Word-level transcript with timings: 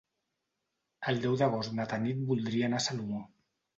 El 1.11 1.21
deu 1.27 1.37
d'agost 1.41 1.75
na 1.81 1.87
Tanit 1.93 2.25
voldria 2.33 2.71
anar 2.71 2.81
a 2.81 2.87
Salomó. 2.87 3.23